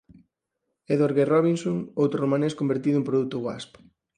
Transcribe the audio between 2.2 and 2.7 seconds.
romanés